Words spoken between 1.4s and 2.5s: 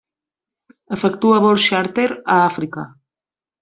vols xàrter a